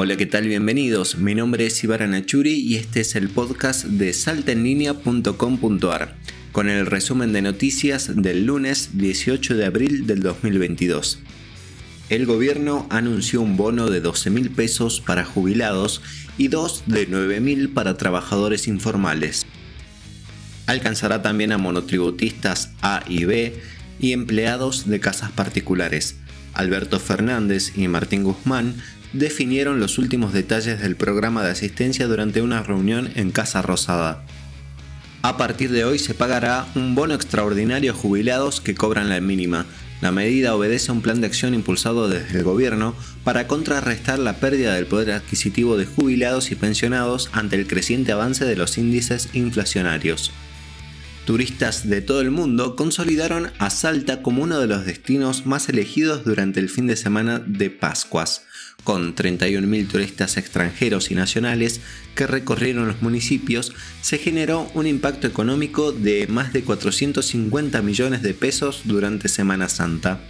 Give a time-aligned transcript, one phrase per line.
[0.00, 0.46] Hola, ¿qué tal?
[0.46, 1.18] Bienvenidos.
[1.18, 6.14] Mi nombre es Ibarra Nachuri y este es el podcast de saltaenlinea.com.ar
[6.52, 11.18] con el resumen de noticias del lunes 18 de abril del 2022.
[12.10, 16.00] El gobierno anunció un bono de 12 mil pesos para jubilados
[16.36, 19.46] y dos de 9 mil para trabajadores informales.
[20.66, 23.60] Alcanzará también a monotributistas A y B
[23.98, 26.14] y empleados de casas particulares.
[26.58, 28.74] Alberto Fernández y Martín Guzmán
[29.12, 34.24] definieron los últimos detalles del programa de asistencia durante una reunión en Casa Rosada.
[35.22, 39.66] A partir de hoy se pagará un bono extraordinario a jubilados que cobran la mínima.
[40.00, 42.94] La medida obedece a un plan de acción impulsado desde el gobierno
[43.24, 48.44] para contrarrestar la pérdida del poder adquisitivo de jubilados y pensionados ante el creciente avance
[48.44, 50.32] de los índices inflacionarios.
[51.28, 56.24] Turistas de todo el mundo consolidaron a Salta como uno de los destinos más elegidos
[56.24, 58.46] durante el fin de semana de Pascuas
[58.82, 61.82] con 31.000 turistas extranjeros y nacionales
[62.14, 68.32] que recorrieron los municipios, se generó un impacto económico de más de 450 millones de
[68.32, 70.20] pesos durante Semana Santa.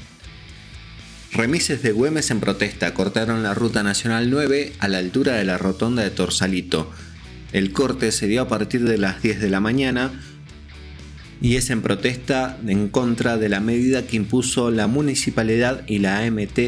[1.30, 5.58] Remises de Güemes en protesta cortaron la Ruta Nacional 9 a la altura de la
[5.58, 6.90] rotonda de Torsalito.
[7.52, 10.10] El corte se dio a partir de las 10 de la mañana,
[11.40, 16.18] y es en protesta en contra de la medida que impuso la municipalidad y la
[16.18, 16.58] AMT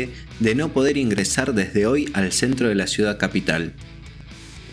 [0.40, 3.72] de no poder ingresar desde hoy al centro de la ciudad capital.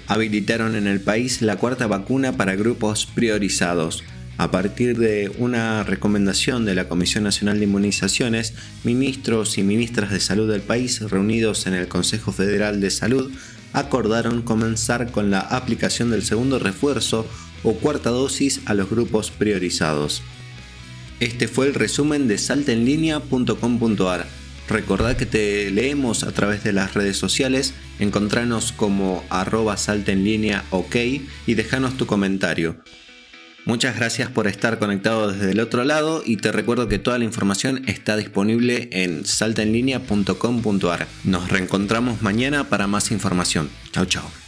[0.08, 4.04] Habilitaron en el país la cuarta vacuna para grupos priorizados.
[4.38, 8.54] A partir de una recomendación de la Comisión Nacional de Inmunizaciones,
[8.84, 13.32] ministros y ministras de salud del país reunidos en el Consejo Federal de Salud
[13.74, 17.28] acordaron comenzar con la aplicación del segundo refuerzo
[17.64, 20.22] o cuarta dosis a los grupos priorizados.
[21.20, 24.28] Este fue el resumen de saltaenlinea.com.ar.
[24.70, 30.12] Recordad que te leemos a través de las redes sociales, encontranos como arroba salta
[30.72, 30.96] ok
[31.48, 32.78] y dejanos tu comentario.
[33.68, 37.26] Muchas gracias por estar conectado desde el otro lado y te recuerdo que toda la
[37.26, 41.08] información está disponible en saltaenlinea.com.ar.
[41.26, 43.70] Nos reencontramos mañana para más información.
[43.92, 44.47] Chao, chao.